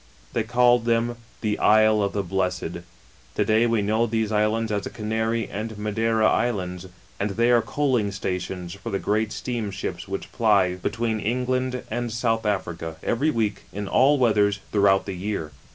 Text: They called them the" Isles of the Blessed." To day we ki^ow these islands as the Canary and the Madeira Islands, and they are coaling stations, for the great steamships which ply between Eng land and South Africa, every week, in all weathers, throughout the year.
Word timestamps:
They 0.33 0.41
called 0.41 0.85
them 0.85 1.15
the" 1.41 1.59
Isles 1.59 2.03
of 2.03 2.13
the 2.13 2.23
Blessed." 2.23 2.79
To 3.35 3.45
day 3.45 3.67
we 3.67 3.83
ki^ow 3.83 4.09
these 4.09 4.31
islands 4.31 4.71
as 4.71 4.81
the 4.85 4.89
Canary 4.89 5.47
and 5.47 5.69
the 5.69 5.79
Madeira 5.79 6.25
Islands, 6.25 6.87
and 7.19 7.29
they 7.29 7.51
are 7.51 7.61
coaling 7.61 8.11
stations, 8.11 8.73
for 8.73 8.89
the 8.89 8.97
great 8.97 9.31
steamships 9.31 10.07
which 10.07 10.31
ply 10.31 10.73
between 10.73 11.19
Eng 11.19 11.45
land 11.45 11.83
and 11.91 12.11
South 12.11 12.47
Africa, 12.47 12.95
every 13.03 13.29
week, 13.29 13.65
in 13.71 13.87
all 13.87 14.17
weathers, 14.17 14.59
throughout 14.71 15.05
the 15.05 15.13
year. 15.13 15.51